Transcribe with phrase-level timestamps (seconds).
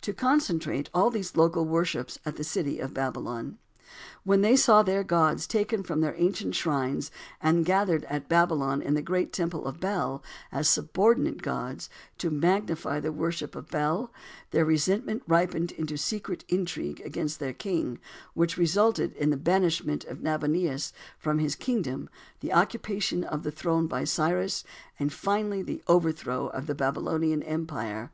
[0.00, 3.56] to concentrate all these local worships at the city of Babylon.
[4.24, 8.94] When they saw their gods taken from their ancient shrines and gathered at Babylon in
[8.94, 11.88] the great temple of Bel, as subordinate gods
[12.18, 14.12] to magnify the worship of Bel,
[14.50, 18.00] their resentment ripened into secret intrigue against their king,
[18.34, 22.10] which resulted in the banishment of Nabonidus from his kingdom,
[22.40, 24.64] the occupation of the throne by Cyrus,
[24.98, 28.10] and finally the overthrow of the Babylonian empire.